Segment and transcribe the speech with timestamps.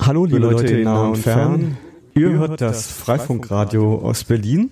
[0.00, 1.76] Hallo liebe Leute in nah und fern.
[2.14, 4.70] Ihr hört das Freifunkradio aus Berlin.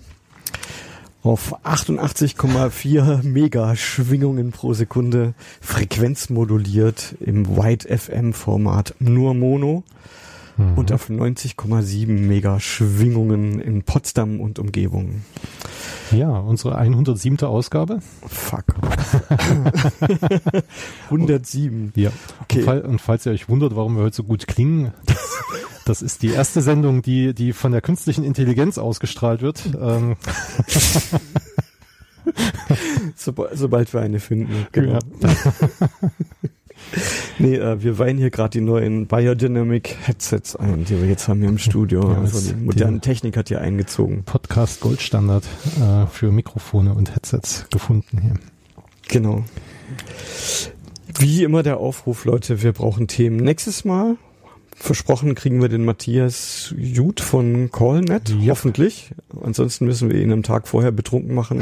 [1.21, 9.83] Auf 88,4 Megaschwingungen pro Sekunde, frequenzmoduliert im Wide FM Format nur Mono
[10.59, 10.77] mhm.
[10.77, 15.23] und auf 90,7 Megaschwingungen in Potsdam und Umgebung.
[16.11, 17.39] Ja, unsere 107.
[17.41, 17.99] Ausgabe.
[18.27, 18.65] Fuck.
[21.05, 21.93] 107.
[21.95, 22.11] Ja.
[22.43, 22.59] Okay.
[22.59, 25.41] Und, fall, und, falls ihr euch wundert, warum wir heute so gut klingen, das,
[25.85, 29.63] das, ist die erste Sendung, die, die von der künstlichen Intelligenz ausgestrahlt wird.
[29.79, 30.15] Ähm.
[33.15, 34.67] So, sobald wir eine finden.
[34.71, 34.99] Genau.
[35.21, 35.29] Ja.
[37.39, 41.39] Nee, äh, wir weihen hier gerade die neuen Biodynamic Headsets ein, die wir jetzt haben
[41.39, 42.11] hier im Studio.
[42.11, 44.23] Ja, also die moderne Technik hat hier eingezogen.
[44.23, 45.45] Podcast Goldstandard
[45.79, 48.33] äh, für Mikrofone und Headsets gefunden hier.
[49.07, 49.43] Genau.
[51.17, 53.37] Wie immer der Aufruf, Leute, wir brauchen Themen.
[53.37, 54.17] Nächstes Mal,
[54.75, 58.51] versprochen, kriegen wir den Matthias Jud von CallNet, ja.
[58.51, 59.11] hoffentlich.
[59.43, 61.61] Ansonsten müssen wir ihn am Tag vorher betrunken machen.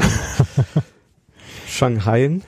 [1.68, 2.40] Shanghai.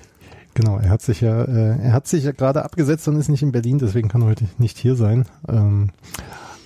[0.54, 3.42] Genau, er hat sich ja, äh, er hat sich ja gerade abgesetzt und ist nicht
[3.42, 5.26] in Berlin, deswegen kann er heute nicht hier sein.
[5.48, 5.90] Ähm,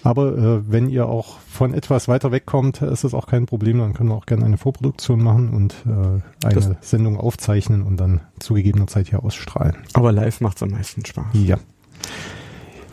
[0.04, 3.78] aber äh, wenn ihr auch von etwas weiter wegkommt, ist das auch kein Problem.
[3.78, 7.96] Dann können wir auch gerne eine Vorproduktion machen und äh, eine das Sendung aufzeichnen und
[7.96, 9.76] dann zu gegebener Zeit hier ausstrahlen.
[9.94, 11.24] Aber live macht es am meisten Spaß.
[11.32, 11.58] Ja.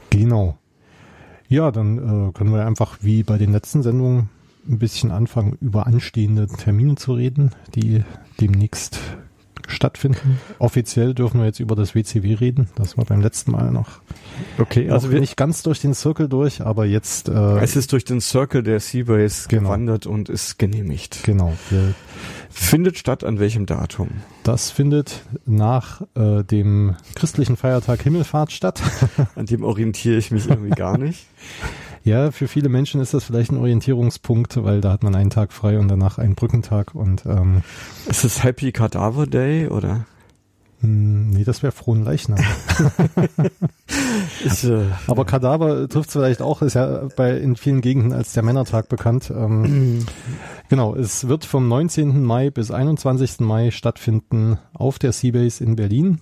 [0.09, 0.57] Genau.
[1.49, 4.29] Ja, dann äh, können wir einfach wie bei den letzten Sendungen
[4.69, 8.03] ein bisschen anfangen, über anstehende Termine zu reden, die
[8.39, 8.99] demnächst
[9.71, 10.39] stattfinden.
[10.59, 12.69] Offiziell dürfen wir jetzt über das WCW reden.
[12.75, 14.01] Das war beim letzten Mal noch.
[14.57, 17.29] Okay, also wir nicht ganz durch den Circle durch, aber jetzt.
[17.29, 19.69] Äh, es ist durch den Circle der Seabase genau.
[19.69, 21.21] gewandert und ist genehmigt.
[21.23, 21.53] Genau.
[21.69, 21.93] Wir,
[22.51, 24.09] findet statt an welchem Datum?
[24.43, 28.81] Das findet nach äh, dem christlichen Feiertag Himmelfahrt statt.
[29.35, 31.25] An dem orientiere ich mich irgendwie gar nicht.
[32.03, 35.53] Ja, für viele Menschen ist das vielleicht ein Orientierungspunkt, weil da hat man einen Tag
[35.53, 37.61] frei und danach einen Brückentag und ähm,
[38.07, 40.05] Ist es Happy Cadaver Day oder?
[40.81, 42.39] Hm, nee, das wäre frohen Leichnam.
[44.43, 48.33] ist, äh, Aber Kadaver trifft es vielleicht auch, ist ja bei in vielen Gegenden als
[48.33, 49.31] der Männertag bekannt.
[49.35, 50.07] Ähm,
[50.69, 52.23] genau, es wird vom 19.
[52.23, 53.41] Mai bis 21.
[53.41, 56.19] Mai stattfinden auf der Seabase in Berlin.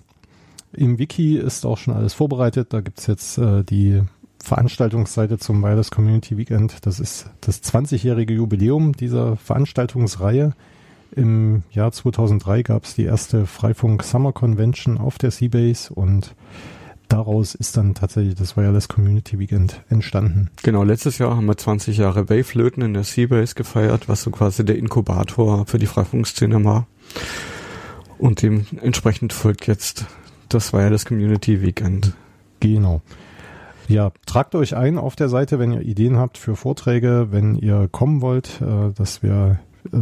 [0.74, 2.74] Im Wiki ist auch schon alles vorbereitet.
[2.74, 4.02] Da gibt's jetzt äh, die
[4.42, 6.86] Veranstaltungsseite zum Wireless Community Weekend.
[6.86, 10.54] Das ist das 20-jährige Jubiläum dieser Veranstaltungsreihe.
[11.14, 16.34] Im Jahr 2003 gab es die erste Freifunk Summer Convention auf der Seabase und
[17.08, 20.50] daraus ist dann tatsächlich das Wireless Community Weekend entstanden.
[20.62, 24.64] Genau, letztes Jahr haben wir 20 Jahre Wavelöten in der Seabase gefeiert, was so quasi
[24.64, 26.86] der Inkubator für die Freifunkszene war.
[28.18, 30.06] Und dementsprechend folgt jetzt
[30.48, 32.12] das Wireless Community Weekend.
[32.60, 33.00] Genau.
[33.90, 37.88] Ja, tragt euch ein auf der Seite, wenn ihr Ideen habt für Vorträge, wenn ihr
[37.90, 39.58] kommen wollt, äh, dass wir
[39.92, 39.98] äh,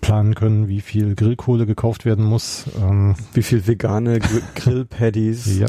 [0.00, 2.64] planen können, wie viel Grillkohle gekauft werden muss.
[2.80, 5.60] Ähm, wie viel vegane Gr Grillpaddies.
[5.60, 5.66] Ja.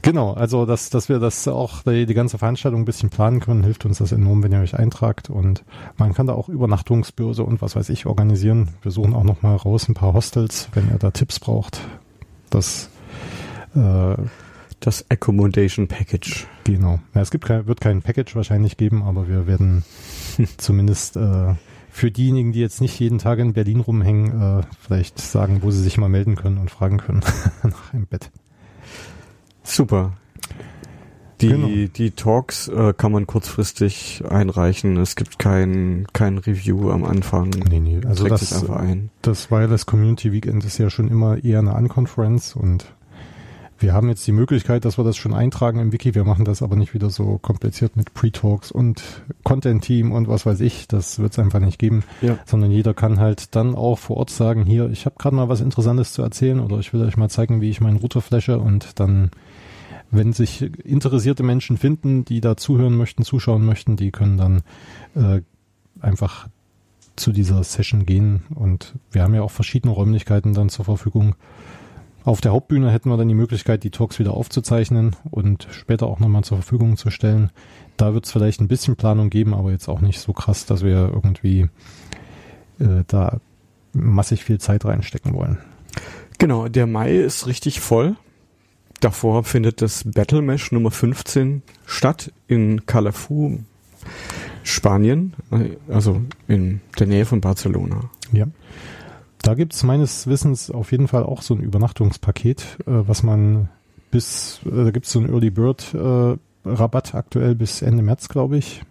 [0.00, 3.62] Genau, also dass, dass wir das auch die, die ganze Veranstaltung ein bisschen planen können,
[3.62, 5.64] hilft uns das enorm, wenn ihr euch eintragt und
[5.98, 8.68] man kann da auch Übernachtungsbörse und was weiß ich organisieren.
[8.80, 11.80] Wir suchen auch noch mal raus ein paar Hostels, wenn ihr da Tipps braucht.
[12.48, 12.88] Das
[13.74, 14.16] äh,
[14.86, 16.46] das Accommodation Package.
[16.64, 17.00] Genau.
[17.14, 19.84] Ja, es gibt kein, wird kein Package wahrscheinlich geben, aber wir werden
[20.58, 21.54] zumindest äh,
[21.90, 25.82] für diejenigen, die jetzt nicht jeden Tag in Berlin rumhängen, äh, vielleicht sagen, wo sie
[25.82, 27.22] sich mal melden können und fragen können
[27.62, 28.30] nach einem Bett.
[29.62, 30.12] Super.
[31.40, 31.68] Die, genau.
[31.68, 34.96] die Talks äh, kann man kurzfristig einreichen.
[34.98, 37.50] Es gibt kein, kein Review am Anfang.
[37.50, 38.00] Nee, nee.
[38.06, 38.64] Also das,
[39.22, 42.86] das Wireless Community Weekend ist ja schon immer eher eine Unconference und
[43.78, 46.14] wir haben jetzt die Möglichkeit, dass wir das schon eintragen im Wiki.
[46.14, 49.02] Wir machen das aber nicht wieder so kompliziert mit Pre-Talks und
[49.42, 50.86] Content-Team und was weiß ich.
[50.88, 52.04] Das wird es einfach nicht geben.
[52.22, 52.38] Ja.
[52.46, 55.60] Sondern jeder kann halt dann auch vor Ort sagen, hier, ich habe gerade mal was
[55.60, 59.00] Interessantes zu erzählen oder ich will euch mal zeigen, wie ich meinen Router flashe und
[59.00, 59.30] dann
[60.10, 64.62] wenn sich interessierte Menschen finden, die da zuhören möchten, zuschauen möchten, die können dann
[65.16, 65.42] äh,
[66.00, 66.48] einfach
[67.16, 71.34] zu dieser Session gehen und wir haben ja auch verschiedene Räumlichkeiten dann zur Verfügung.
[72.24, 76.20] Auf der Hauptbühne hätten wir dann die Möglichkeit, die Talks wieder aufzuzeichnen und später auch
[76.20, 77.50] nochmal zur Verfügung zu stellen.
[77.98, 80.82] Da wird es vielleicht ein bisschen Planung geben, aber jetzt auch nicht so krass, dass
[80.82, 81.68] wir irgendwie
[82.80, 83.40] äh, da
[83.92, 85.58] massig viel Zeit reinstecken wollen.
[86.38, 88.16] Genau, der Mai ist richtig voll.
[89.00, 93.58] Davor findet das Battle Mesh Nummer 15 statt in Calafou,
[94.62, 95.34] Spanien,
[95.88, 98.08] also in der Nähe von Barcelona.
[98.32, 98.46] Ja.
[99.44, 103.68] Da gibt es meines Wissens auf jeden Fall auch so ein Übernachtungspaket, äh, was man
[104.10, 108.30] bis, äh, da gibt es so einen Early Bird äh, Rabatt aktuell bis Ende März,
[108.30, 108.82] glaube ich.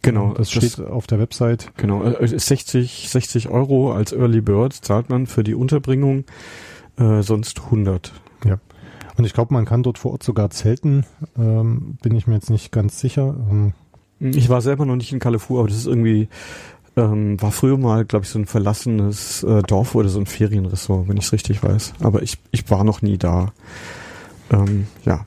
[0.00, 0.32] Genau.
[0.32, 1.72] Das, das steht auf der Website.
[1.76, 2.02] Genau.
[2.20, 6.24] 60, äh, 60 Euro als Early Bird zahlt man für die Unterbringung,
[6.96, 8.12] äh, sonst 100.
[8.46, 8.58] Ja.
[9.18, 11.04] Und ich glaube, man kann dort vor Ort sogar zelten.
[11.36, 13.36] Ähm, bin ich mir jetzt nicht ganz sicher.
[13.50, 13.74] Ähm,
[14.20, 16.28] ich war selber noch nicht in Carrefour, aber das ist irgendwie,
[16.98, 21.08] ähm, war früher mal, glaube ich, so ein verlassenes äh, Dorf oder so ein Ferienressort,
[21.08, 21.94] wenn ich es richtig weiß.
[22.00, 23.52] Aber ich, ich war noch nie da.
[24.50, 25.26] Ähm, ja.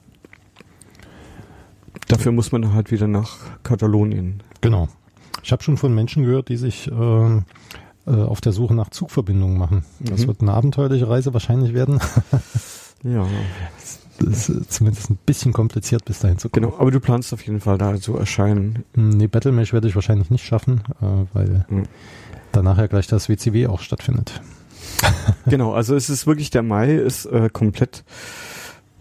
[2.07, 4.43] Dafür muss man halt wieder nach Katalonien.
[4.59, 4.89] Genau.
[5.43, 7.45] Ich habe schon von Menschen gehört, die sich ähm,
[8.05, 9.85] äh, auf der Suche nach Zugverbindungen machen.
[9.99, 10.27] Das mhm.
[10.27, 11.99] wird eine abenteuerliche Reise wahrscheinlich werden.
[13.03, 13.25] ja.
[14.23, 16.65] Das ist zumindest ein bisschen kompliziert, bis dahin zu kommen.
[16.65, 18.83] Genau, aber du planst auf jeden Fall da zu erscheinen.
[18.93, 21.83] Hm, nee, Battlemesh werde ich wahrscheinlich nicht schaffen, äh, weil mhm.
[22.51, 24.41] danach ja gleich das WCW auch stattfindet.
[25.45, 28.03] genau, also es ist wirklich, der Mai ist äh, komplett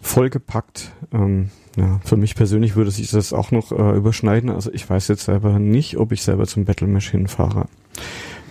[0.01, 0.91] vollgepackt.
[1.13, 4.49] Ähm, ja, für mich persönlich würde sich das auch noch äh, überschneiden.
[4.49, 7.67] Also ich weiß jetzt selber nicht, ob ich selber zum Battle Mesh hinfahre.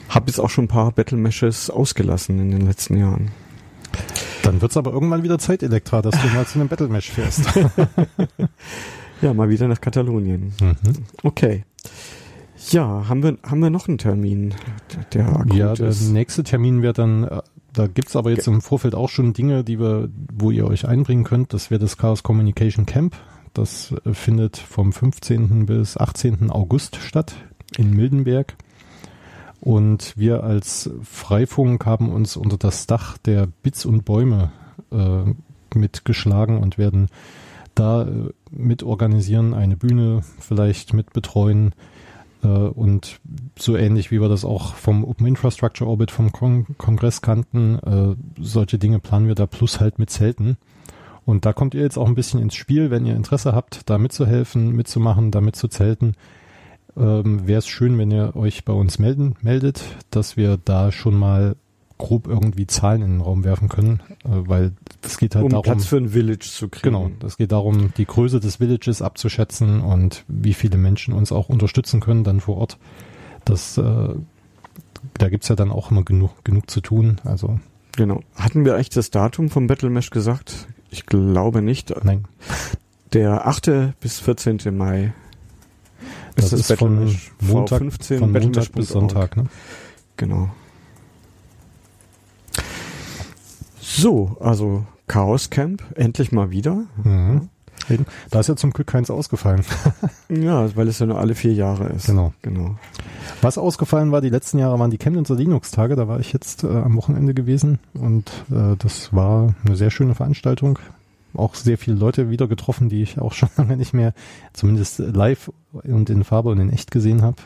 [0.09, 3.31] Hab jetzt auch schon ein paar Battle Meshes ausgelassen in den letzten Jahren.
[4.43, 7.45] Dann wird's aber irgendwann wieder Zeit, Elektra, dass du mal zu einem Battle Mesh fährst.
[9.23, 10.53] ja, mal wieder nach Katalonien.
[10.61, 10.77] Mhm.
[11.23, 11.65] Okay.
[12.71, 14.55] Ja, haben wir, haben wir noch einen Termin,
[15.15, 16.11] der akut Ja, der ist?
[16.11, 17.41] nächste Termin wäre dann, äh,
[17.73, 21.25] da gibt's aber jetzt im Vorfeld auch schon Dinge, die wir, wo ihr euch einbringen
[21.25, 21.55] könnt.
[21.55, 23.17] Das wäre das Chaos Communication Camp.
[23.55, 25.67] Das äh, findet vom 15.
[25.67, 26.51] bis 18.
[26.51, 27.35] August statt
[27.77, 28.57] in Mildenberg.
[29.61, 34.53] Und wir als Freifunk haben uns unter das Dach der Bits und Bäume
[34.91, 35.35] äh,
[35.75, 37.09] mitgeschlagen und werden
[37.75, 41.75] da äh, mit organisieren, eine Bühne vielleicht mit betreuen
[42.43, 43.21] äh, und
[43.59, 48.43] so ähnlich wie wir das auch vom Open Infrastructure Orbit vom Kong Kongress kannten, äh,
[48.43, 50.57] solche Dinge planen wir da plus halt mit Zelten.
[51.27, 53.99] Und da kommt ihr jetzt auch ein bisschen ins Spiel, wenn ihr Interesse habt, da
[53.99, 56.15] mitzuhelfen, mitzumachen, damit zu zelten
[57.00, 61.14] ähm, wäre es schön, wenn ihr euch bei uns melden, meldet, dass wir da schon
[61.14, 61.56] mal
[61.99, 65.64] grob irgendwie Zahlen in den Raum werfen können, äh, weil es geht halt um darum,
[65.64, 66.94] Platz für ein Village zu kriegen.
[66.94, 71.49] Genau, es geht darum, die Größe des Villages abzuschätzen und wie viele Menschen uns auch
[71.49, 72.79] unterstützen können dann vor Ort.
[73.44, 74.14] Das, äh,
[75.19, 77.20] da gibt's ja dann auch immer genug, genug zu tun.
[77.25, 77.61] Also
[77.97, 78.23] genau.
[78.35, 80.69] Hatten wir eigentlich das Datum vom Battle Mesh gesagt?
[80.91, 81.94] Ich glaube nicht.
[82.05, 82.25] Nein.
[83.12, 83.94] Der 8.
[84.00, 84.58] bis 14.
[84.73, 85.12] Mai
[86.41, 89.37] das, das ist, ist von Montag, 15, von Montag bis Sonntag.
[89.37, 89.45] Ne?
[90.17, 90.51] Genau.
[93.81, 96.85] So, also Chaos Camp, endlich mal wieder.
[97.03, 97.49] Mhm.
[98.31, 99.65] Da ist ja zum Glück keins ausgefallen.
[100.29, 102.07] ja, weil es ja nur alle vier Jahre ist.
[102.07, 102.33] Genau.
[102.43, 102.77] genau.
[103.43, 105.97] Was ausgefallen war, die letzten Jahre waren die Chemnitzer Linux-Tage.
[105.97, 110.15] Da war ich jetzt äh, am Wochenende gewesen und äh, das war eine sehr schöne
[110.15, 110.79] Veranstaltung
[111.35, 114.15] auch sehr viele Leute wieder getroffen, die ich auch schon lange nicht mehr,
[114.53, 117.37] zumindest live und in Farbe und in echt gesehen habe.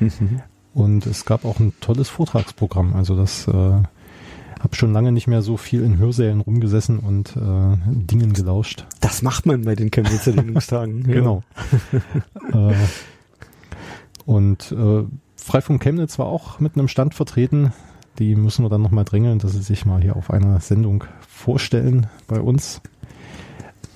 [0.74, 2.94] und es gab auch ein tolles Vortragsprogramm.
[2.94, 3.52] Also das äh,
[4.62, 8.86] habe schon lange nicht mehr so viel in Hörsälen rumgesessen und äh, Dingen gelauscht.
[9.00, 11.02] Das macht man bei den Chemnitzer Linux-Tagen.
[11.06, 11.42] genau.
[12.52, 12.74] äh,
[14.24, 15.04] und äh,
[15.36, 17.72] Freifunk Chemnitz war auch mit einem Stand vertreten.
[18.18, 22.06] Die müssen wir dann nochmal drängeln, dass sie sich mal hier auf einer Sendung vorstellen
[22.28, 22.80] bei uns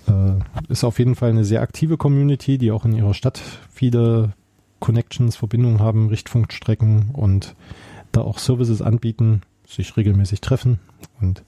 [0.08, 3.40] äh, ist auf jeden Fall eine sehr aktive Community, die auch in ihrer Stadt
[3.72, 4.32] viele
[4.80, 7.54] Connections, Verbindungen haben, Richtfunkstrecken und
[8.12, 10.78] da auch Services anbieten, sich regelmäßig treffen
[11.20, 11.42] und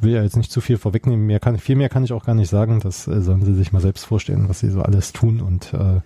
[0.00, 1.26] will ja jetzt nicht zu viel vorwegnehmen.
[1.26, 2.80] Mehr kann, viel mehr kann ich auch gar nicht sagen.
[2.80, 6.00] Das äh, sollen Sie sich mal selbst vorstellen, was Sie so alles tun und äh,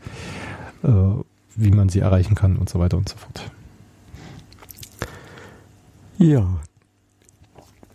[0.86, 1.24] äh,
[1.56, 3.50] wie man sie erreichen kann und so weiter und so fort.
[6.18, 6.46] Ja,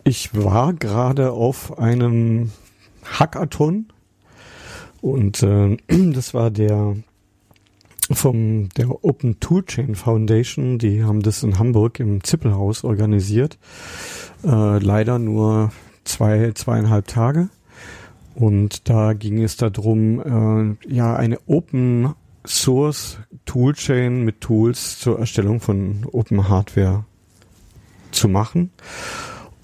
[0.04, 2.50] ich war gerade auf einem
[3.04, 3.86] Hackathon.
[5.00, 5.76] Und äh,
[6.12, 6.96] das war der
[8.10, 13.58] vom der Open Toolchain Foundation, die haben das in Hamburg im Zippelhaus organisiert.
[14.44, 15.72] Äh, leider nur
[16.04, 17.48] zwei, zweieinhalb Tage.
[18.34, 22.14] Und da ging es darum, äh, ja, eine Open
[22.46, 27.04] Source Toolchain mit Tools zur Erstellung von Open Hardware
[28.10, 28.70] zu machen.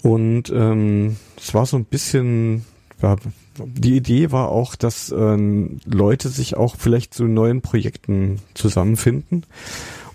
[0.01, 2.65] Und ähm, es war so ein bisschen
[3.01, 3.17] war,
[3.57, 9.45] die Idee war auch, dass ähm, Leute sich auch vielleicht zu neuen Projekten zusammenfinden.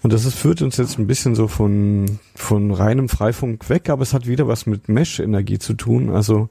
[0.03, 4.03] Und das ist, führt uns jetzt ein bisschen so von, von reinem Freifunk weg, aber
[4.03, 6.11] es hat wieder was mit Mesh-Energie zu tun.
[6.11, 6.51] Also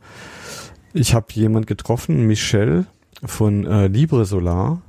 [0.93, 2.85] ich habe jemand getroffen, Michelle
[3.23, 4.81] von äh, Libre Solar.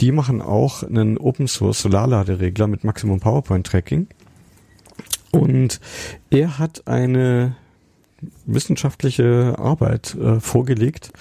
[0.00, 4.08] Die machen auch einen Open Source Solarladeregler mit Maximum PowerPoint Tracking.
[5.30, 5.80] Und
[6.30, 7.56] er hat eine
[8.46, 11.12] wissenschaftliche Arbeit äh, vorgelegt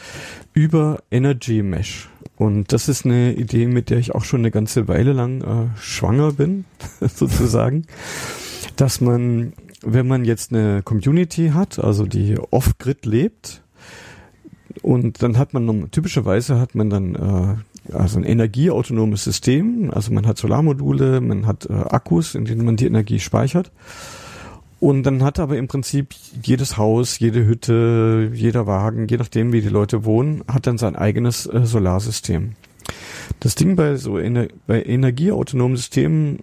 [0.53, 2.09] über Energy Mesh.
[2.35, 5.79] Und das ist eine Idee, mit der ich auch schon eine ganze Weile lang äh,
[5.79, 6.65] schwanger bin,
[7.01, 7.85] sozusagen,
[8.75, 13.61] dass man, wenn man jetzt eine Community hat, also die off-grid lebt,
[14.81, 20.25] und dann hat man typischerweise hat man dann äh, also ein energieautonomes System, also man
[20.25, 23.71] hat Solarmodule, man hat äh, Akkus, in denen man die Energie speichert.
[24.83, 26.13] Und dann hat aber im Prinzip
[26.43, 30.97] jedes Haus, jede Hütte, jeder Wagen, je nachdem wie die Leute wohnen, hat dann sein
[30.97, 32.57] eigenes äh, Solarsystem.
[33.39, 36.39] Das Ding bei so ener bei energieautonomen Systemen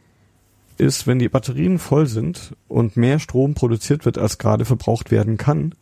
[0.79, 5.37] ist, wenn die Batterien voll sind und mehr Strom produziert wird, als gerade verbraucht werden
[5.37, 5.75] kann,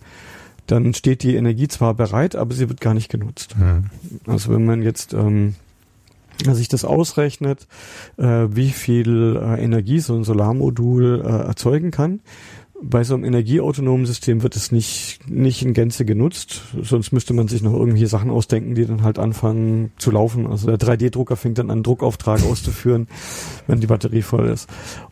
[0.66, 3.54] dann steht die Energie zwar bereit, aber sie wird gar nicht genutzt.
[3.56, 3.84] Mhm.
[4.26, 5.54] Also wenn man jetzt ähm,
[6.44, 7.66] sich das ausrechnet,
[8.16, 12.20] äh, wie viel äh, Energie so ein Solarmodul äh, erzeugen kann,
[12.80, 17.48] bei so einem energieautonomen System wird es nicht, nicht in Gänze genutzt, sonst müsste man
[17.48, 20.46] sich noch irgendwelche Sachen ausdenken, die dann halt anfangen zu laufen.
[20.46, 23.08] Also der 3D-Drucker fängt dann an, Druckauftrag auszuführen,
[23.66, 24.68] wenn die Batterie voll ist.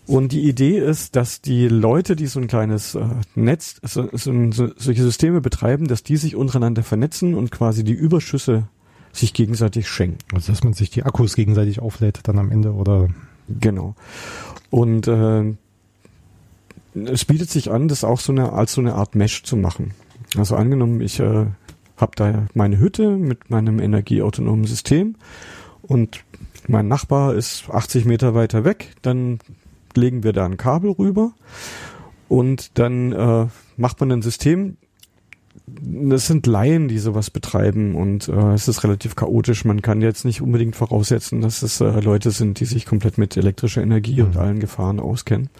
[0.06, 3.04] Und die Idee ist, dass die Leute, die so ein kleines äh,
[3.34, 7.92] Netz, so, so, so, solche Systeme betreiben, dass die sich untereinander vernetzen und quasi die
[7.92, 8.68] Überschüsse
[9.16, 10.18] sich gegenseitig schenken.
[10.34, 13.08] Also dass man sich die Akkus gegenseitig auflädt dann am Ende oder
[13.48, 13.94] genau.
[14.70, 15.54] Und äh,
[16.94, 19.92] es bietet sich an, das auch so eine als so eine Art Mesh zu machen.
[20.36, 21.46] Also angenommen, ich äh,
[21.96, 25.16] habe da meine Hütte mit meinem energieautonomen System
[25.82, 26.24] und
[26.68, 29.38] mein Nachbar ist 80 Meter weiter weg, dann
[29.94, 31.32] legen wir da ein Kabel rüber
[32.28, 33.46] und dann äh,
[33.76, 34.76] macht man ein System,
[35.68, 39.64] das sind Laien, die sowas betreiben und äh, es ist relativ chaotisch.
[39.64, 43.36] Man kann jetzt nicht unbedingt voraussetzen, dass es äh, Leute sind, die sich komplett mit
[43.36, 44.26] elektrischer Energie mhm.
[44.26, 45.50] und allen Gefahren auskennen.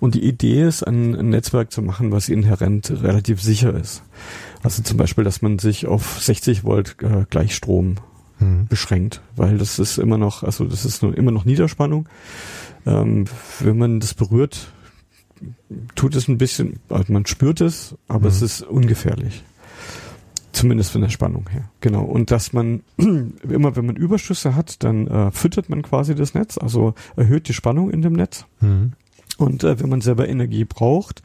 [0.00, 4.02] Und die Idee ist, ein, ein, Netzwerk zu machen, was inhärent relativ sicher ist.
[4.64, 7.96] Also zum Beispiel, dass man sich auf 60 Volt äh, Gleichstrom
[8.40, 8.66] mhm.
[8.66, 12.08] beschränkt, weil das ist immer noch, also das ist nur, immer noch Niederspannung.
[12.84, 13.26] Ähm,
[13.60, 14.72] wenn man das berührt,
[15.94, 18.26] tut es ein bisschen, also man spürt es, aber mhm.
[18.26, 19.44] es ist ungefährlich.
[20.52, 21.68] Zumindest von der Spannung her.
[21.82, 22.02] Genau.
[22.02, 26.56] Und dass man immer, wenn man Überschüsse hat, dann äh, füttert man quasi das Netz,
[26.56, 28.46] also erhöht die Spannung in dem Netz.
[28.60, 28.92] Mhm.
[29.36, 31.22] Und äh, wenn man selber Energie braucht,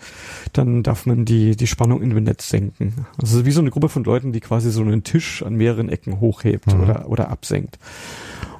[0.53, 3.05] dann darf man die, die Spannung in dem Netz senken.
[3.21, 6.19] Also wie so eine Gruppe von Leuten, die quasi so einen Tisch an mehreren Ecken
[6.19, 6.81] hochhebt mhm.
[6.81, 7.79] oder, oder absenkt.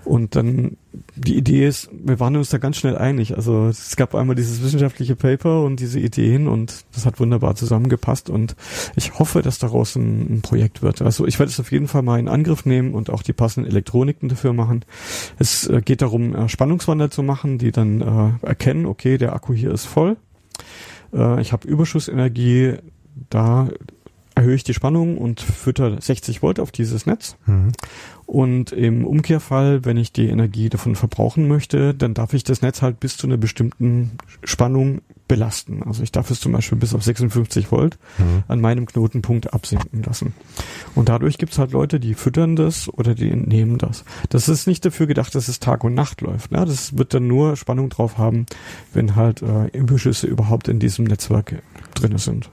[0.04, 0.78] Und dann
[1.16, 3.36] die Idee ist, wir waren uns da ganz schnell einig.
[3.36, 8.30] Also es gab einmal dieses wissenschaftliche Paper und diese Ideen und das hat wunderbar zusammengepasst
[8.30, 8.56] und
[8.96, 11.02] ich hoffe, dass daraus ein, ein Projekt wird.
[11.02, 13.70] Also ich werde es auf jeden Fall mal in Angriff nehmen und auch die passenden
[13.70, 14.84] Elektroniken dafür machen.
[15.38, 19.54] Es äh, geht darum, äh, Spannungswandler zu machen, die dann äh, erkennen, okay, der Akku
[19.54, 20.18] hier ist voll.
[21.14, 22.76] Äh, ich habe Überschussenergie,
[23.30, 23.70] da
[24.36, 27.36] erhöhe ich die Spannung und fütter 60 Volt auf dieses Netz.
[27.46, 27.72] Mhm.
[28.26, 32.82] Und im Umkehrfall, wenn ich die Energie davon verbrauchen möchte, dann darf ich das Netz
[32.82, 34.12] halt bis zu einer bestimmten
[34.46, 35.84] Spannung belasten.
[35.84, 38.44] Also ich darf es zum Beispiel bis auf 56 Volt mhm.
[38.48, 40.34] an meinem Knotenpunkt absinken lassen.
[40.96, 44.06] Und dadurch gibt es halt Leute, die füttern das oder die entnehmen das.
[44.30, 46.52] Das ist nicht dafür gedacht, dass es Tag und Nacht läuft.
[46.52, 46.64] Ne?
[46.66, 48.46] Das wird dann nur Spannung drauf haben,
[48.94, 51.62] wenn halt äh, Überschüsse überhaupt in diesem Netzwerk
[51.96, 52.50] drin sind.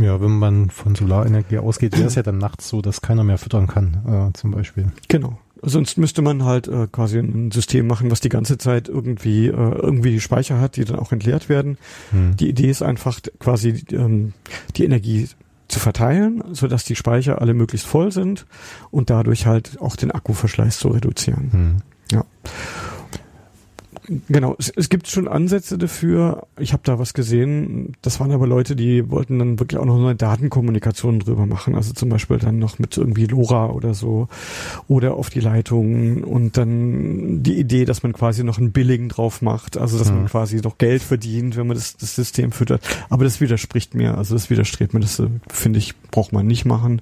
[0.00, 3.38] Ja, wenn man von Solarenergie ausgeht, wäre es ja dann nachts so, dass keiner mehr
[3.38, 4.92] füttern kann, äh, zum Beispiel.
[5.08, 5.38] Genau.
[5.62, 9.50] Sonst müsste man halt äh, quasi ein System machen, was die ganze Zeit irgendwie äh,
[9.50, 11.78] irgendwie Speicher hat, die dann auch entleert werden.
[12.10, 12.36] Hm.
[12.36, 14.34] Die Idee ist einfach quasi ähm,
[14.76, 15.28] die Energie
[15.68, 18.46] zu verteilen, so dass die Speicher alle möglichst voll sind
[18.90, 21.52] und dadurch halt auch den Akkuverschleiß zu reduzieren.
[21.52, 21.76] Hm.
[22.12, 22.24] Ja.
[24.28, 26.46] Genau, es, es, gibt schon Ansätze dafür.
[26.58, 27.94] Ich habe da was gesehen.
[28.02, 31.74] Das waren aber Leute, die wollten dann wirklich auch noch eine Datenkommunikation drüber machen.
[31.74, 34.28] Also zum Beispiel dann noch mit irgendwie LoRa oder so
[34.88, 39.40] oder auf die Leitungen und dann die Idee, dass man quasi noch ein Billing drauf
[39.40, 40.16] macht, also dass mhm.
[40.16, 42.82] man quasi noch Geld verdient, wenn man das, das System füttert.
[43.08, 45.00] Aber das widerspricht mir, also das widerstrebt mir.
[45.00, 47.00] Das äh, finde ich braucht man nicht machen.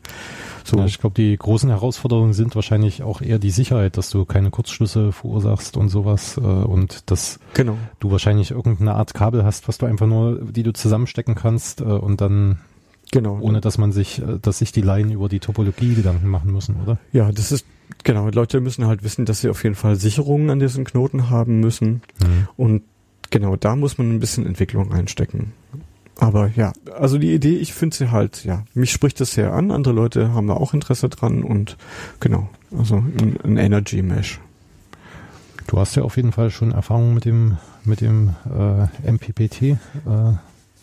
[0.64, 0.78] So.
[0.78, 4.50] Ja, ich glaube, die großen Herausforderungen sind wahrscheinlich auch eher die Sicherheit, dass du keine
[4.50, 7.76] Kurzschlüsse verursachst und sowas äh, und dass genau.
[8.00, 11.84] du wahrscheinlich irgendeine Art Kabel hast, was du einfach nur, die du zusammenstecken kannst äh,
[11.84, 12.58] und dann
[13.12, 13.38] Genau.
[13.40, 16.76] Ohne dass man sich, äh, dass sich die Laien über die Topologie Gedanken machen müssen,
[16.82, 16.98] oder?
[17.12, 17.66] Ja, das ist,
[18.04, 18.28] genau.
[18.30, 22.00] Leute müssen halt wissen, dass sie auf jeden Fall Sicherungen an diesen Knoten haben müssen.
[22.20, 22.48] Mhm.
[22.56, 22.82] Und
[23.30, 25.52] genau, da muss man ein bisschen Entwicklung einstecken.
[26.16, 29.70] Aber ja, also die Idee, ich finde sie halt, ja, mich spricht das sehr an.
[29.70, 31.76] Andere Leute haben da auch Interesse dran und
[32.20, 34.40] genau, also ein, ein Energy Mesh.
[35.66, 39.62] Du hast ja auf jeden Fall schon Erfahrung mit dem mit dem äh, MPPT.
[39.62, 39.76] Äh,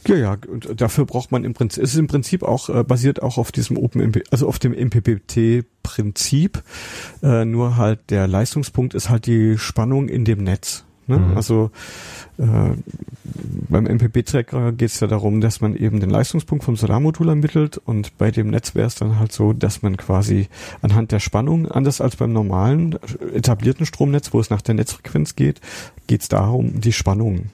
[0.07, 3.21] Ja, ja, und dafür braucht man im Prinzip, es ist im Prinzip auch, äh, basiert
[3.21, 6.63] auch auf diesem Open, also auf dem MPPT-Prinzip,
[7.21, 10.85] äh, nur halt der Leistungspunkt ist halt die Spannung in dem Netz.
[11.09, 11.17] Ne?
[11.17, 11.37] Mhm.
[11.37, 11.71] Also
[12.37, 12.43] äh,
[13.69, 18.17] beim MPP-Tracker geht es ja darum, dass man eben den Leistungspunkt vom Solarmodul ermittelt und
[18.17, 20.47] bei dem Netz wäre es dann halt so, dass man quasi
[20.81, 22.97] anhand der Spannung, anders als beim normalen
[23.33, 25.59] etablierten Stromnetz, wo es nach der Netzfrequenz geht,
[26.07, 27.49] geht es darum, die Spannung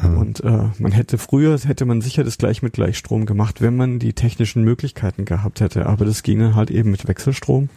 [0.00, 0.18] hm.
[0.18, 3.98] Und äh, man hätte früher, hätte man sicher das gleich mit Gleichstrom gemacht, wenn man
[3.98, 5.86] die technischen Möglichkeiten gehabt hätte.
[5.86, 7.68] Aber das ging dann halt eben mit Wechselstrom.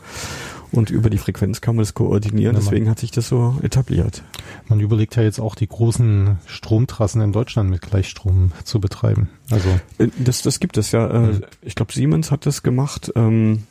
[0.73, 4.23] Und über die Frequenz kann man das koordinieren, deswegen hat sich das so etabliert.
[4.67, 9.29] Man überlegt ja jetzt auch die großen Stromtrassen in Deutschland mit Gleichstrom zu betreiben.
[9.51, 11.07] Also äh, das, das gibt es ja.
[11.07, 11.43] Äh, hm.
[11.61, 13.11] Ich glaube, Siemens hat das gemacht.
[13.15, 13.63] Ähm,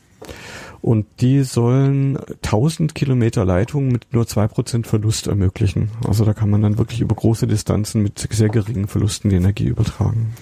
[0.80, 5.90] und die sollen 1000 Kilometer Leitung mit nur zwei Prozent Verlust ermöglichen.
[6.06, 9.66] Also da kann man dann wirklich über große Distanzen mit sehr geringen Verlusten die Energie
[9.66, 10.34] übertragen.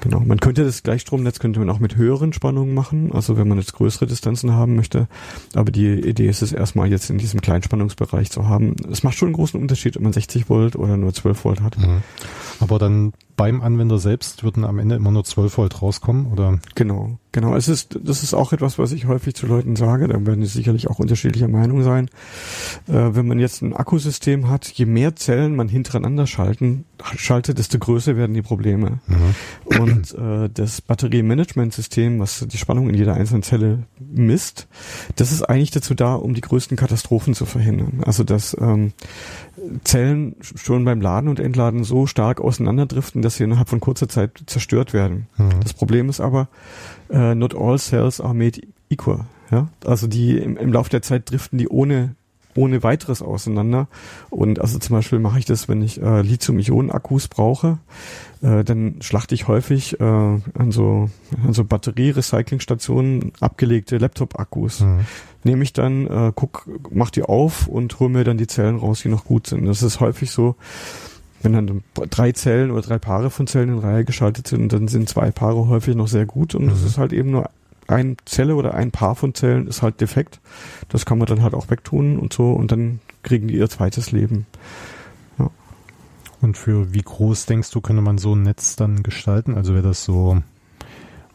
[0.00, 0.20] Genau.
[0.20, 3.72] Man könnte das Gleichstromnetz könnte man auch mit höheren Spannungen machen, also wenn man jetzt
[3.72, 5.08] größere Distanzen haben möchte.
[5.54, 8.76] Aber die Idee ist es erstmal jetzt in diesem Kleinspannungsbereich zu haben.
[8.90, 11.78] Es macht schon einen großen Unterschied, ob man 60 Volt oder nur 12 Volt hat.
[11.78, 12.02] Mhm.
[12.60, 16.58] Aber dann beim Anwender selbst würden am Ende immer nur 12 Volt rauskommen, oder?
[16.74, 17.54] Genau, genau.
[17.54, 20.08] Es ist, das ist auch etwas, was ich häufig zu Leuten sage.
[20.08, 22.06] Da werden sie sicherlich auch unterschiedlicher Meinung sein.
[22.88, 26.84] Äh, wenn man jetzt ein Akkusystem hat, je mehr Zellen man hintereinander schalten,
[27.16, 29.00] schaltet, desto größer werden die Probleme.
[29.06, 29.78] Mhm.
[29.80, 34.66] Und äh, das Batteriemanagementsystem, was die Spannung in jeder einzelnen Zelle misst,
[35.16, 38.02] das ist eigentlich dazu da, um die größten Katastrophen zu verhindern.
[38.04, 38.92] Also dass ähm,
[39.84, 44.42] Zellen schon beim Laden und Entladen so stark auseinanderdriften, dass sie innerhalb von kurzer Zeit
[44.46, 45.26] zerstört werden.
[45.36, 45.60] Mhm.
[45.62, 46.48] Das Problem ist aber,
[47.10, 49.26] uh, not all cells are made equal.
[49.50, 49.68] Ja?
[49.84, 52.14] Also die im, im Laufe der Zeit driften die ohne
[52.56, 53.88] ohne weiteres auseinander.
[54.30, 57.78] Und also zum Beispiel mache ich das, wenn ich äh, Lithium-Ionen-Akkus brauche,
[58.42, 61.10] äh, dann schlachte ich häufig äh, an so,
[61.44, 64.80] an so Batterie-Recycling-Stationen abgelegte Laptop-Akkus.
[64.80, 65.00] Mhm.
[65.44, 69.00] Nehme ich dann, äh, guck, mach die auf und hole mir dann die Zellen raus,
[69.02, 69.66] die noch gut sind.
[69.66, 70.56] Das ist häufig so,
[71.42, 75.08] wenn dann drei Zellen oder drei Paare von Zellen in Reihe geschaltet sind, dann sind
[75.08, 76.86] zwei Paare häufig noch sehr gut und es mhm.
[76.86, 77.50] ist halt eben nur
[77.88, 80.40] ein Zelle oder ein Paar von Zellen ist halt defekt.
[80.88, 84.12] Das kann man dann halt auch wegtun und so und dann kriegen die ihr zweites
[84.12, 84.46] Leben.
[85.38, 85.50] Ja.
[86.40, 89.54] Und für wie groß denkst du, könnte man so ein Netz dann gestalten?
[89.54, 90.38] Also wäre das so,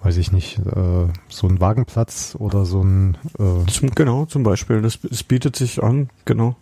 [0.02, 3.18] weiß ich nicht, äh, so ein Wagenplatz oder so ein...
[3.38, 4.82] Äh zum, genau, zum Beispiel.
[4.82, 6.56] Das, das bietet sich an, genau.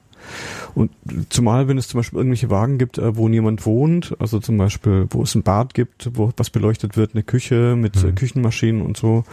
[0.76, 0.92] Und
[1.30, 5.08] zumal, wenn es zum Beispiel irgendwelche Wagen gibt, äh, wo niemand wohnt, also zum Beispiel,
[5.10, 8.16] wo es ein Bad gibt, wo was beleuchtet wird, eine Küche mit mhm.
[8.16, 9.24] Küchenmaschinen und so,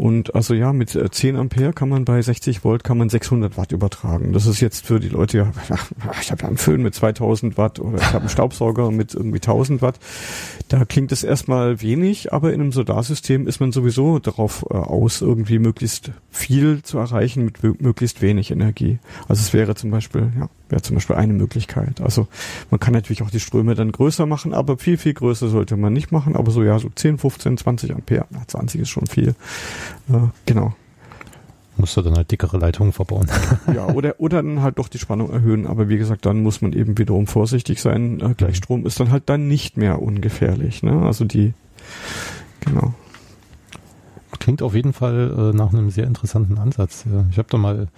[0.00, 3.58] und also ja, mit 10 äh, Ampere kann man bei 60 Volt kann man 600
[3.58, 4.32] Watt übertragen.
[4.32, 5.52] Das ist jetzt für die Leute, ja,
[6.22, 9.40] ich habe ja einen Föhn mit 2000 Watt oder ich habe einen Staubsauger mit irgendwie
[9.40, 9.98] 1000 Watt.
[10.68, 15.20] Da klingt es erstmal wenig, aber in einem Solarsystem ist man sowieso darauf äh, aus,
[15.20, 19.00] irgendwie möglichst viel zu erreichen mit möglichst wenig Energie.
[19.28, 22.00] Also es wäre zum Beispiel, ja, wäre zum Beispiel eine Möglichkeit.
[22.00, 22.28] Also
[22.70, 25.92] man kann natürlich auch die Ströme dann größer machen, aber viel, viel größer sollte man
[25.92, 26.36] nicht machen.
[26.36, 29.34] Aber so ja, so 10, 15, 20 Ampere, 20 ist schon viel.
[30.08, 30.74] Äh, genau.
[31.76, 33.26] Musst du dann halt dickere Leitungen verbauen.
[33.74, 35.66] ja, oder, oder dann halt doch die Spannung erhöhen.
[35.66, 38.20] Aber wie gesagt, dann muss man eben wiederum vorsichtig sein.
[38.20, 40.82] Äh, Gleichstrom ist dann halt dann nicht mehr ungefährlich.
[40.82, 41.02] Ne?
[41.02, 41.54] Also die,
[42.60, 42.94] genau.
[44.38, 47.04] Klingt auf jeden Fall äh, nach einem sehr interessanten Ansatz.
[47.30, 47.88] Ich habe da mal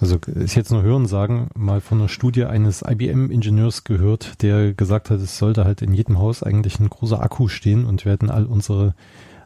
[0.00, 5.10] also ist jetzt nur Hören sagen, mal von einer Studie eines IBM-Ingenieurs gehört, der gesagt
[5.10, 8.30] hat, es sollte halt in jedem Haus eigentlich ein großer Akku stehen und wir hätten
[8.30, 8.94] all unsere,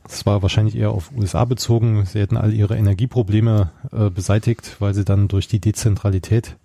[0.05, 4.95] das war wahrscheinlich eher auf USA bezogen, sie hätten all ihre Energieprobleme äh, beseitigt, weil
[4.95, 6.57] sie dann durch die Dezentralität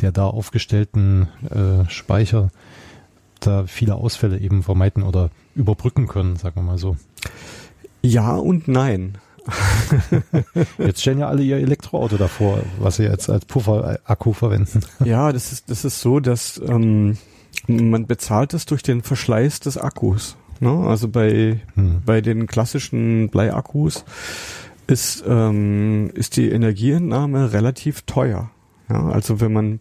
[0.00, 2.50] der da aufgestellten äh, Speicher
[3.40, 6.96] da viele Ausfälle eben vermeiden oder überbrücken können, sagen wir mal so.
[8.02, 9.18] Ja und nein.
[10.78, 14.80] jetzt stellen ja alle ihr Elektroauto davor, was sie jetzt als Pufferakku verwenden.
[15.04, 17.16] Ja, das ist, das ist so, dass ähm,
[17.66, 20.36] man bezahlt es durch den Verschleiß des Akkus.
[20.60, 20.70] Ne?
[20.70, 22.02] Also bei, hm.
[22.04, 24.04] bei den klassischen Bleiakkus
[24.86, 28.50] ist, ähm, ist die Energieentnahme relativ teuer.
[28.88, 29.08] Ja?
[29.08, 29.80] Also wenn man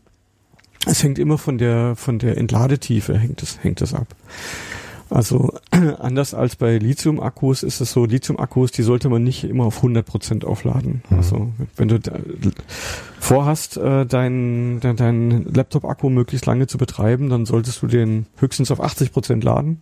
[0.86, 4.08] es hängt immer von der von der Entladetiefe hängt es hängt es ab.
[5.10, 9.78] Also anders als bei Lithium-Akkus ist es so, Lithium-Akkus, die sollte man nicht immer auf
[9.78, 11.04] 100 Prozent aufladen.
[11.10, 11.17] Mhm.
[11.17, 12.00] Also wenn du
[13.19, 18.72] vorhast, äh, deinen dein, dein Laptop-Akku möglichst lange zu betreiben, dann solltest du den höchstens
[18.72, 19.82] auf 80 Prozent laden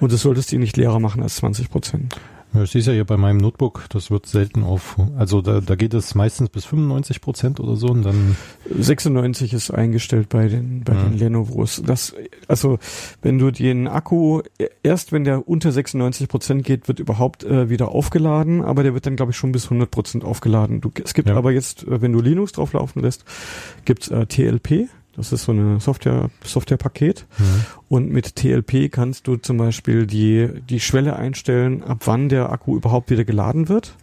[0.00, 1.68] und das solltest du ihn nicht leerer machen als 20%.
[1.70, 2.14] Prozent.
[2.54, 5.74] Ja, ich sehe ja hier bei meinem Notebook, das wird selten auf, also da, da
[5.74, 8.36] geht es meistens bis 95 Prozent oder so und dann
[8.70, 11.10] 96 ist eingestellt bei den bei mhm.
[11.10, 11.82] den Lenovos.
[11.84, 12.14] Das
[12.46, 12.78] also
[13.20, 14.40] wenn du den Akku
[14.82, 19.04] erst wenn der unter 96 Prozent geht, wird überhaupt äh, wieder aufgeladen, aber der wird
[19.04, 20.80] dann glaube ich schon bis 100 Prozent aufgeladen.
[20.80, 21.36] Du, es gibt ja.
[21.36, 23.24] aber jetzt, äh, wenn du Linux drauf laufen lässt,
[23.84, 24.88] gibt's äh, TLP.
[25.18, 27.26] Das ist so eine Software, Softwarepaket.
[27.38, 27.44] Mhm.
[27.88, 32.76] Und mit TLP kannst du zum Beispiel die, die Schwelle einstellen, ab wann der Akku
[32.76, 33.96] überhaupt wieder geladen wird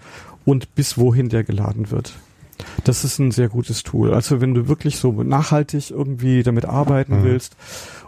[0.44, 2.14] und bis wohin der geladen wird.
[2.84, 4.14] Das ist ein sehr gutes Tool.
[4.14, 7.24] Also wenn du wirklich so nachhaltig irgendwie damit arbeiten mhm.
[7.24, 7.56] willst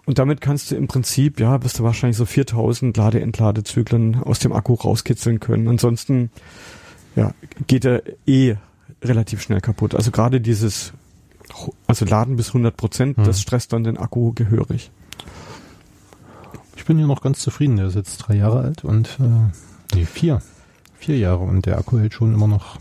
[0.05, 4.51] und damit kannst du im Prinzip, ja, bist du wahrscheinlich so 4000 Lade-Entladezyklen aus dem
[4.51, 5.69] Akku rauskitzeln können.
[5.69, 6.29] Ansonsten,
[7.15, 7.33] ja,
[7.67, 8.55] geht er eh
[9.01, 9.95] relativ schnell kaputt.
[9.95, 10.93] Also gerade dieses
[11.87, 13.23] also laden bis 100 Prozent, hm.
[13.23, 14.91] das stresst dann den Akku gehörig.
[16.75, 17.77] Ich bin hier noch ganz zufrieden.
[17.77, 20.41] Der ist jetzt drei Jahre alt und äh, nee, vier.
[20.97, 22.77] Vier Jahre und der Akku hält schon immer noch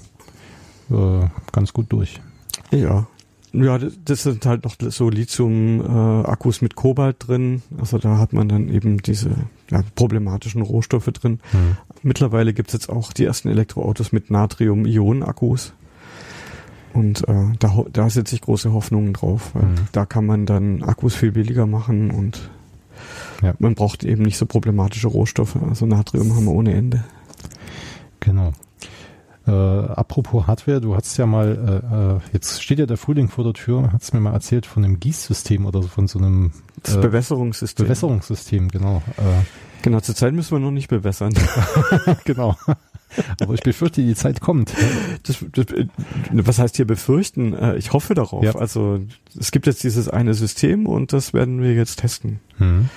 [0.90, 2.20] äh, ganz gut durch.
[2.70, 3.06] Ja.
[3.52, 7.62] Ja, das sind halt noch so Lithium-Akkus äh, mit Kobalt drin.
[7.78, 9.30] Also da hat man dann eben diese
[9.70, 11.40] ja, problematischen Rohstoffe drin.
[11.52, 11.76] Hm.
[12.02, 15.72] Mittlerweile gibt es jetzt auch die ersten Elektroautos mit Natrium-Ionen-Akkus.
[16.92, 19.74] Und äh, da, da setze ich große Hoffnungen drauf, weil mhm.
[19.92, 22.50] da kann man dann Akkus viel billiger machen und
[23.42, 23.54] ja.
[23.58, 25.56] man braucht eben nicht so problematische Rohstoffe.
[25.68, 27.04] Also Natrium haben wir ohne Ende.
[28.20, 28.52] Genau.
[29.46, 33.44] Äh, apropos Hardware, du hast ja mal, äh, äh jetzt steht ja der Frühling vor
[33.44, 36.50] der Tür, hast mir mal erzählt von einem Gießsystem oder von so einem
[36.88, 37.84] äh, Bewässerungssystem.
[37.84, 39.02] Bewässerungssystem, genau.
[39.18, 39.44] Äh,
[39.86, 41.32] genau, zurzeit müssen wir noch nicht bewässern.
[42.24, 42.56] genau.
[43.40, 44.72] Aber ich befürchte, die Zeit kommt.
[45.22, 45.66] Das, das,
[46.32, 47.54] was heißt hier befürchten?
[47.54, 48.42] Äh, ich hoffe darauf.
[48.42, 48.56] Ja.
[48.56, 48.98] Also
[49.38, 52.40] es gibt jetzt dieses eine System und das werden wir jetzt testen.
[52.58, 52.90] Mhm.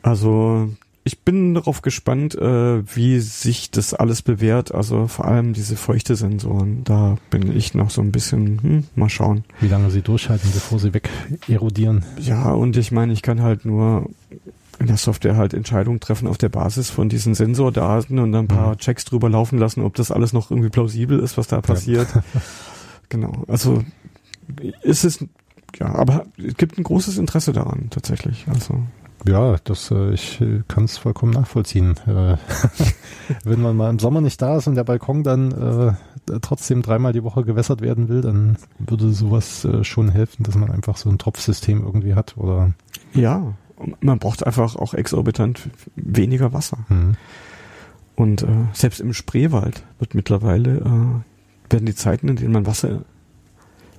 [0.00, 0.70] Also
[1.04, 4.74] ich bin darauf gespannt, äh, wie sich das alles bewährt.
[4.74, 6.84] Also vor allem diese feuchte Sensoren.
[6.84, 9.44] Da bin ich noch so ein bisschen, hm, mal schauen.
[9.60, 11.10] Wie lange sie durchhalten, bevor sie weg
[11.48, 12.02] erodieren.
[12.18, 14.08] Ja, und ich meine, ich kann halt nur
[14.78, 18.48] in der Software halt Entscheidungen treffen auf der Basis von diesen Sensordaten und dann ein
[18.48, 18.78] paar mhm.
[18.78, 22.08] Checks drüber laufen lassen, ob das alles noch irgendwie plausibel ist, was da passiert.
[22.14, 22.22] Ja.
[23.08, 23.44] genau.
[23.48, 23.82] Also
[24.82, 25.24] ist es
[25.78, 28.46] ja, aber es gibt ein großes Interesse daran tatsächlich.
[28.48, 28.80] Also
[29.26, 31.96] ja, das äh, ich äh, kann es vollkommen nachvollziehen.
[32.06, 32.36] Äh,
[33.44, 35.96] wenn man mal im Sommer nicht da ist und der Balkon dann
[36.30, 40.70] äh, trotzdem dreimal die Woche gewässert werden will, dann würde sowas schon helfen, dass man
[40.70, 42.72] einfach so ein Tropfsystem irgendwie hat oder
[43.12, 43.54] ja,
[44.00, 46.78] man braucht einfach auch exorbitant weniger Wasser.
[46.88, 47.16] Mhm.
[48.16, 53.02] Und äh, selbst im Spreewald wird mittlerweile äh, werden die Zeiten, in denen man Wasser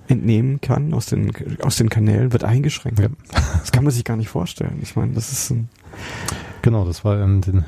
[0.07, 2.99] entnehmen kann aus den aus den Kanälen, wird eingeschränkt.
[2.99, 3.07] Ja.
[3.59, 4.79] Das kann man sich gar nicht vorstellen.
[4.81, 5.69] Ich meine, das ist ein
[6.61, 7.65] genau, das war in den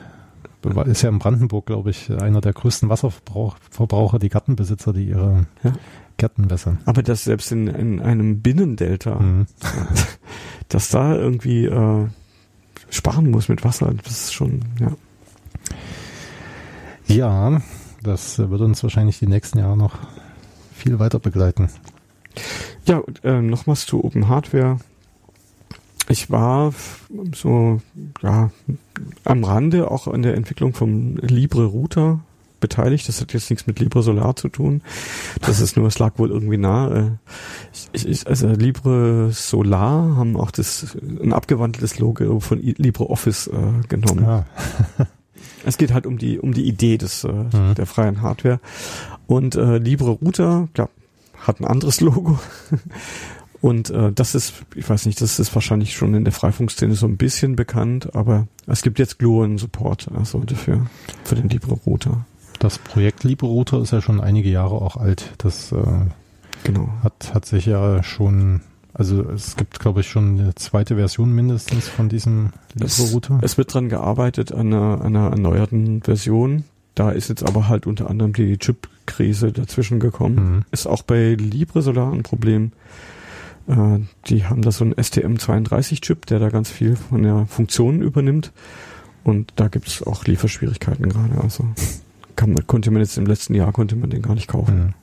[0.86, 5.74] ist ja in Brandenburg, glaube ich, einer der größten Wasserverbraucher, die Gartenbesitzer, die ihre ja.
[6.18, 6.80] Gärten wässern.
[6.86, 9.46] Aber das selbst in, in einem Binnendelta, mhm.
[10.70, 12.08] dass da irgendwie äh,
[12.90, 14.92] sparen muss mit Wasser, das ist schon, ja.
[17.08, 17.62] Ja,
[18.04, 19.98] das wird uns wahrscheinlich die nächsten Jahre noch
[20.74, 21.70] viel weiter begleiten.
[22.86, 24.80] Ja, äh, nochmals zu Open Hardware.
[26.10, 26.74] Ich war
[27.34, 27.82] so
[28.22, 28.52] ja
[29.26, 32.20] am Rande auch an der Entwicklung vom Libre Router
[32.60, 33.08] beteiligt.
[33.08, 34.82] Das hat jetzt nichts mit Libre Solar zu tun.
[35.42, 37.18] Das ist nur, es lag wohl irgendwie nah.
[37.94, 44.24] Ich, ich, also Libre Solar haben auch das ein abgewandeltes Logo von LibreOffice äh, genommen.
[44.24, 44.46] Ja.
[45.66, 47.76] es geht halt um die um die Idee des äh, mhm.
[47.76, 48.60] der freien Hardware
[49.28, 50.90] und äh, Libre Router, klar,
[51.38, 52.40] hat ein anderes Logo.
[53.60, 57.08] Und äh, das ist, ich weiß nicht, das ist wahrscheinlich schon in der Freifunkszene so
[57.08, 60.88] ein bisschen bekannt, aber es gibt jetzt Gluon Support also dafür,
[61.24, 62.26] für den Libre Router.
[62.60, 65.34] Das Projekt LibreRouter ist ja schon einige Jahre auch alt.
[65.38, 65.84] Das äh,
[66.64, 66.90] genau.
[67.04, 68.62] hat, hat sich ja schon,
[68.94, 73.40] also es gibt, glaube ich, schon eine zweite Version mindestens von diesem LibreRouter.
[73.42, 76.64] Es, es wird dran gearbeitet an einer, einer erneuerten Version.
[76.96, 80.36] Da ist jetzt aber halt unter anderem die Chip-Krise dazwischen gekommen.
[80.36, 80.66] Mhm.
[80.72, 82.72] Ist auch bei LibreSolar ein Problem.
[83.68, 88.52] Äh, die haben da so einen STM32-Chip, der da ganz viel von der Funktion übernimmt.
[89.24, 91.40] Und da gibt es auch Lieferschwierigkeiten gerade.
[91.42, 91.66] Also
[92.38, 94.78] kann man, konnte man jetzt im letzten Jahr konnte man den gar nicht kaufen.
[94.78, 94.94] Mhm.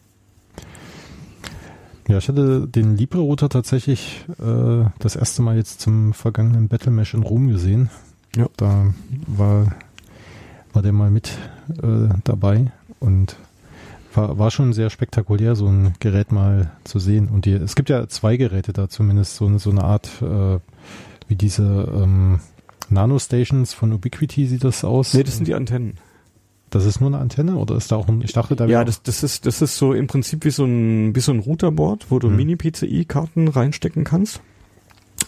[2.08, 7.14] Ja, ich hatte den Libre-Router tatsächlich äh, das erste Mal jetzt zum vergangenen Battle Mesh
[7.14, 7.90] in Rom gesehen.
[8.36, 8.46] Ja.
[8.56, 8.92] Da
[9.26, 9.74] war,
[10.72, 11.38] war der mal mit
[11.82, 13.36] äh, dabei und
[14.12, 17.28] war, war schon sehr spektakulär, so ein Gerät mal zu sehen.
[17.28, 20.58] Und die, es gibt ja zwei Geräte da zumindest, so, so eine Art äh,
[21.26, 22.40] wie diese ähm,
[22.90, 25.14] Nano-Stations von Ubiquiti sieht das aus.
[25.14, 25.94] Nee, das sind die Antennen.
[26.74, 29.00] Das ist nur eine Antenne oder ist da auch ein, ich dachte da Ja, das,
[29.00, 32.18] das ist, das ist so im Prinzip wie so ein, wie so ein Routerboard, wo
[32.18, 32.34] du hm.
[32.34, 34.40] Mini-PCI-Karten reinstecken kannst.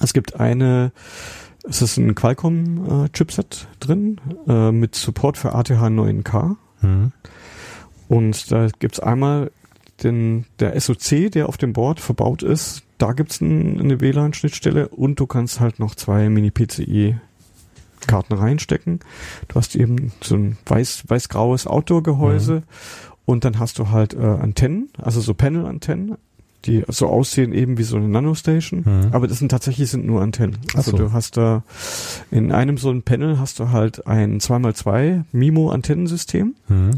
[0.01, 0.91] Es gibt eine,
[1.63, 6.57] es ist ein Qualcomm-Chipset äh, drin, äh, mit Support für ATH 9K.
[6.81, 7.13] Hm.
[8.09, 9.53] Und da gibt's einmal
[10.03, 12.83] den, der SoC, der auf dem Board verbaut ist.
[12.99, 17.21] Da gibt's ein, eine WLAN-Schnittstelle und du kannst halt noch zwei Mini-PCI
[18.07, 19.01] Karten reinstecken.
[19.49, 22.63] Du hast eben so ein weiß, weiß-graues Outdoor-Gehäuse mhm.
[23.25, 26.17] und dann hast du halt äh, Antennen, also so Panel-Antennen,
[26.65, 29.09] die so aussehen eben wie so eine Nanostation, mhm.
[29.13, 30.59] aber das sind tatsächlich sind nur Antennen.
[30.75, 30.97] Also so.
[30.97, 31.63] du hast da
[32.31, 36.91] in einem so ein Panel hast du halt ein 2x2 MIMO-Antennensystem mhm.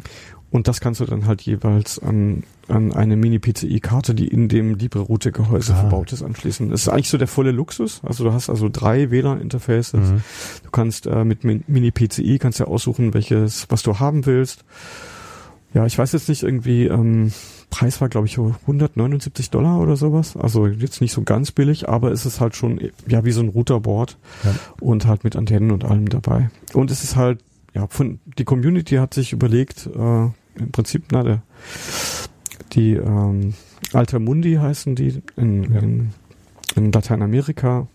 [0.50, 5.72] Und das kannst du dann halt jeweils an an eine Mini-PCI-Karte, die in dem Libre-Router-Gehäuse
[5.72, 5.76] ah.
[5.76, 6.68] verbaut ist, anschließen.
[6.68, 8.02] Das ist eigentlich so der volle Luxus.
[8.04, 10.10] Also du hast also drei WLAN-Interfaces.
[10.10, 10.22] Mhm.
[10.64, 14.64] Du kannst äh, mit Mini-PCI kannst ja aussuchen, welches, was du haben willst.
[15.74, 17.32] Ja, ich weiß jetzt nicht irgendwie, ähm,
[17.70, 20.36] Preis war glaube ich 179 Dollar oder sowas.
[20.36, 23.48] Also jetzt nicht so ganz billig, aber es ist halt schon ja wie so ein
[23.48, 24.54] Routerboard ja.
[24.80, 26.50] und halt mit Antennen und allem dabei.
[26.72, 27.40] Und es ist halt
[27.74, 30.28] ja von die Community hat sich überlegt, äh,
[30.58, 31.42] im Prinzip na der
[32.72, 33.54] die ähm,
[33.92, 35.80] Altermundi heißen die in, ja.
[35.80, 36.10] in,
[36.76, 37.88] in Lateinamerika,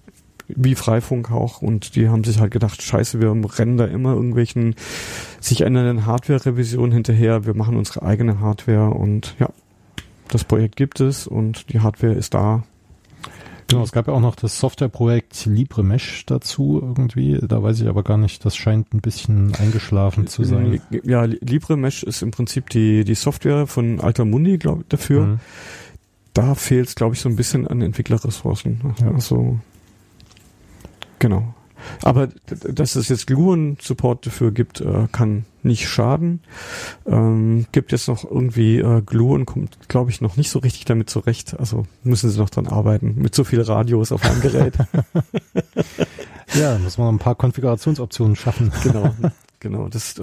[0.47, 1.61] wie Freifunk auch.
[1.61, 4.75] Und die haben sich halt gedacht, scheiße, wir rennen da immer irgendwelchen
[5.39, 9.49] sich ändernden Hardware-Revisionen hinterher, wir machen unsere eigene Hardware und ja,
[10.29, 12.63] das Projekt gibt es und die Hardware ist da
[13.73, 17.39] Genau, es gab ja auch noch das Softwareprojekt LibreMesh dazu irgendwie.
[17.41, 20.81] Da weiß ich aber gar nicht, das scheint ein bisschen eingeschlafen zu sein.
[21.03, 25.25] Ja, LibreMesh ist im Prinzip die, die Software von Altermundi, glaube ich, dafür.
[25.25, 25.39] Mhm.
[26.33, 28.95] Da fehlt es, glaube ich, so ein bisschen an Entwicklerressourcen.
[28.99, 29.11] Ja.
[29.11, 29.59] Also,
[31.19, 31.53] genau.
[32.01, 36.41] Aber dass es jetzt Gluon-Support dafür gibt, äh, kann nicht schaden.
[37.05, 41.09] Ähm, gibt jetzt noch irgendwie äh, Gluon kommt, glaube ich, noch nicht so richtig damit
[41.09, 41.57] zurecht.
[41.59, 43.15] Also müssen sie noch dran arbeiten.
[43.17, 44.75] Mit so viel Radios auf einem Gerät.
[46.53, 48.71] ja, muss man ein paar Konfigurationsoptionen schaffen.
[48.83, 49.13] genau,
[49.59, 49.87] genau.
[49.89, 50.15] Das,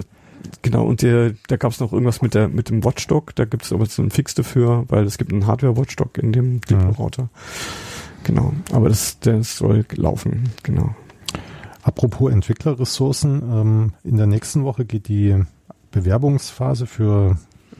[0.61, 0.85] genau.
[0.85, 3.35] Und der, da gab es noch irgendwas mit der mit dem Watchdog.
[3.35, 6.61] Da gibt es aber so einen Fix dafür, weil es gibt einen Hardware-Watchdog in dem,
[6.61, 6.89] dem ja.
[6.89, 7.29] Router.
[8.23, 8.53] Genau.
[8.71, 10.51] Aber das, das soll laufen.
[10.63, 10.95] Genau.
[11.83, 15.43] Apropos Entwicklerressourcen, ähm, in der nächsten Woche geht die
[15.91, 17.37] Bewerbungsphase für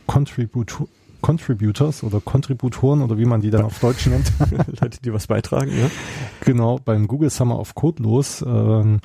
[0.07, 0.87] Contributor
[1.21, 4.33] Contributors oder Kontributoren oder wie man die dann auf Deutsch nennt.
[4.81, 5.89] Leute, die was beitragen, ja.
[6.43, 8.43] Genau, beim Google Summer of Code los.
[8.45, 9.01] Ähm,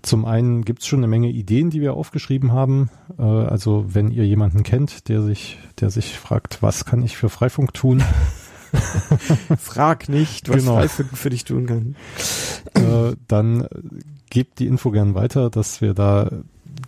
[0.00, 2.90] zum einen gibt's schon eine Menge Ideen, die wir aufgeschrieben haben.
[3.18, 7.28] Äh, also wenn ihr jemanden kennt, der sich, der sich fragt, was kann ich für
[7.28, 8.02] Freifunk tun?
[9.58, 10.76] Frag nicht, was genau.
[10.76, 11.96] Freifunk für dich tun kann.
[12.74, 13.66] Äh, dann
[14.30, 16.30] gebt die Info gern weiter, dass wir da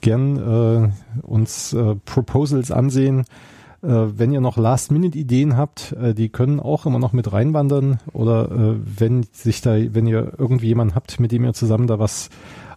[0.01, 3.25] gern äh, uns äh, Proposals ansehen.
[3.83, 7.99] Äh, wenn ihr noch Last-Minute-Ideen habt, äh, die können auch immer noch mit reinwandern.
[8.13, 11.99] Oder äh, wenn sich da, wenn ihr irgendwie jemanden habt, mit dem ihr zusammen da
[11.99, 12.29] was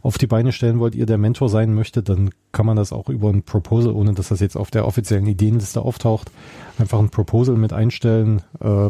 [0.04, 3.08] auf die Beine stellen wollt, ihr der Mentor sein möchtet, dann kann man das auch
[3.08, 6.30] über ein Proposal, ohne dass das jetzt auf der offiziellen Ideenliste auftaucht,
[6.78, 8.90] einfach ein Proposal mit einstellen, äh,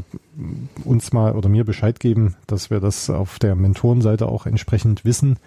[0.83, 5.37] uns mal oder mir Bescheid geben, dass wir das auf der Mentorenseite auch entsprechend wissen.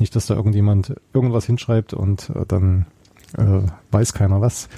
[0.00, 2.86] Nicht, dass da irgendjemand irgendwas hinschreibt und äh, dann
[3.38, 3.60] äh,
[3.92, 4.68] weiß keiner was.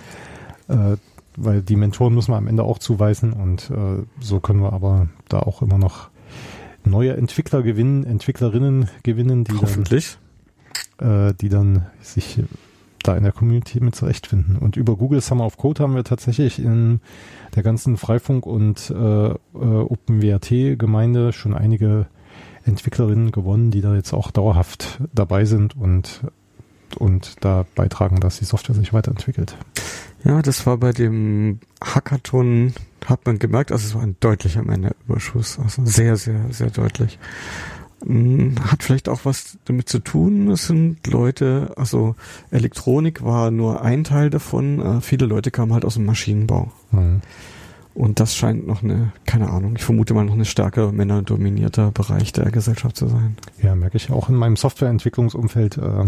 [0.69, 0.97] Äh,
[1.39, 5.09] weil die Mentoren müssen wir am Ende auch zuweisen und äh, so können wir aber
[5.31, 6.11] da auch immer noch
[6.85, 10.19] neue Entwickler gewinnen, Entwicklerinnen gewinnen, die Hoffentlich
[10.99, 12.41] äh, die dann sich
[13.03, 14.57] da in der Community mit zurechtfinden.
[14.57, 17.01] Und über Google Summer of Code haben wir tatsächlich in
[17.55, 22.07] der ganzen Freifunk- und äh, äh, OpenWRT-Gemeinde schon einige
[22.65, 26.23] Entwicklerinnen gewonnen, die da jetzt auch dauerhaft dabei sind und,
[26.99, 29.57] und da beitragen, dass die Software sich weiterentwickelt.
[30.25, 35.61] Ja, das war bei dem Hackathon, hat man gemerkt, also es war ein deutlicher Männerüberschuss,
[35.61, 37.21] also sehr, sehr, sehr deutlich.
[38.07, 40.49] Hm, hat vielleicht auch was damit zu tun.
[40.51, 42.15] Es sind Leute, also
[42.53, 44.81] Elektronik war nur ein Teil davon.
[44.81, 46.71] Äh, viele Leute kamen halt aus dem Maschinenbau.
[46.93, 47.23] Mhm.
[47.95, 52.31] Und das scheint noch eine, keine Ahnung, ich vermute mal noch eine stärker männerdominierter Bereich
[52.31, 53.39] der Gesellschaft zu sein.
[53.63, 56.05] Ja, merke ich auch in meinem Softwareentwicklungsumfeld äh,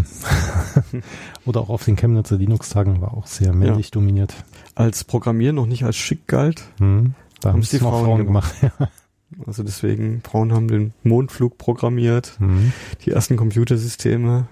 [1.45, 3.91] oder auch auf den Chemnitzer Linux-Tagen war auch sehr männlich ja.
[3.93, 4.35] dominiert.
[4.75, 7.15] Als Programmieren noch nicht als schick galt, mhm.
[7.41, 8.53] da haben es die Frauen, Frauen gemacht.
[8.61, 8.91] gemacht.
[9.45, 12.73] Also deswegen, Frauen haben den Mondflug programmiert, mhm.
[13.05, 14.47] die ersten Computersysteme,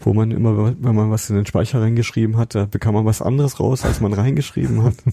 [0.00, 3.20] wo man immer, wenn man was in den Speicher reingeschrieben hat, da bekam man was
[3.20, 4.94] anderes raus, als man reingeschrieben hat.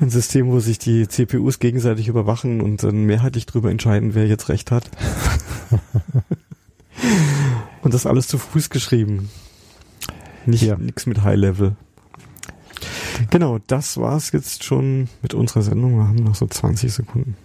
[0.00, 4.48] Ein System, wo sich die CPUs gegenseitig überwachen und dann mehrheitlich darüber entscheiden, wer jetzt
[4.48, 4.90] recht hat.
[7.82, 9.28] und das alles zu Fuß geschrieben.
[10.46, 10.76] Nicht ja.
[10.76, 11.76] nichts mit High Level.
[13.30, 15.96] Genau, das war's jetzt schon mit unserer Sendung.
[15.96, 17.36] Wir haben noch so 20 Sekunden.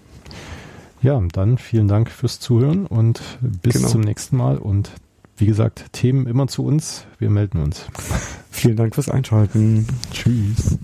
[1.01, 3.87] Ja, dann vielen Dank fürs Zuhören und bis genau.
[3.87, 4.57] zum nächsten Mal.
[4.57, 4.91] Und
[5.37, 7.05] wie gesagt, Themen immer zu uns.
[7.19, 7.85] Wir melden uns.
[8.49, 9.87] Vielen Dank fürs Einschalten.
[10.11, 10.79] Tschüss.